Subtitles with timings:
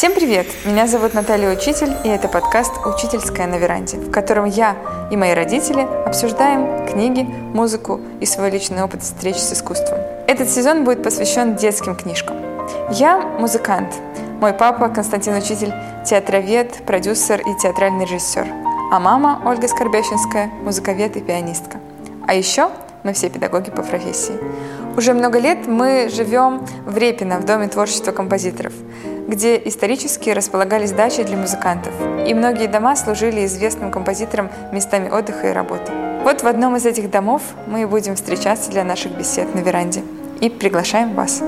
[0.00, 0.46] Всем привет!
[0.64, 4.74] Меня зовут Наталья Учитель, и это подкаст «Учительская на веранде», в котором я
[5.10, 9.98] и мои родители обсуждаем книги, музыку и свой личный опыт встреч с искусством.
[10.26, 12.38] Этот сезон будет посвящен детским книжкам.
[12.90, 13.92] Я музыкант.
[14.40, 15.74] Мой папа Константин Учитель–
[16.06, 18.46] театровед, продюсер и театральный режиссер.
[18.90, 21.76] А мама Ольга Скорбящинская– музыковед и пианистка.
[22.26, 22.70] А еще
[23.02, 24.34] мы все педагоги по профессии.
[24.96, 28.72] Уже много лет мы живем в Репино, в Доме творчества композиторов,
[29.28, 31.92] где исторически располагались дачи для музыкантов,
[32.26, 35.92] и многие дома служили известным композиторам местами отдыха и работы.
[36.24, 40.02] Вот в одном из этих домов мы и будем встречаться для наших бесед на веранде.
[40.40, 41.42] И приглашаем вас.